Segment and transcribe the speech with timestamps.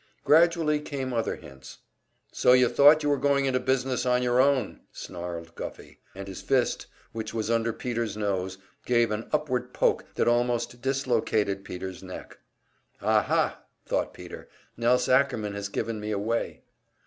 [0.25, 1.77] Gradually came other hints.
[2.31, 6.41] "So you thought you were going into business on your own!" snarled Guffey, and his
[6.41, 12.39] fist, which was under Peter's nose, gave an upward poke that almost dislocated Peter's neck.
[12.99, 14.49] "Aha!" thought Peter.
[14.75, 16.63] "Nelse Ackerman has given me away!"